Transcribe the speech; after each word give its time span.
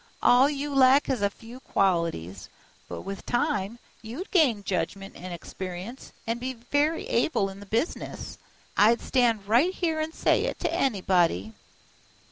All 0.23 0.49
you 0.49 0.73
lack 0.73 1.09
is 1.09 1.21
a 1.21 1.29
few 1.29 1.59
qualities, 1.59 2.49
but 2.89 3.01
with 3.01 3.23
time 3.23 3.77
you'd 4.01 4.31
gain 4.31 4.63
judgment 4.63 5.15
an' 5.15 5.31
experience, 5.31 6.11
an' 6.25 6.39
be 6.39 6.53
very 6.53 7.05
able 7.05 7.49
in 7.49 7.59
the 7.59 7.67
business. 7.67 8.39
I'd 8.75 8.99
stand 8.99 9.47
right 9.47 9.71
here 9.75 9.99
an' 9.99 10.11
say 10.11 10.45
it 10.45 10.57
to 10.61 10.73
anybody." 10.73 11.53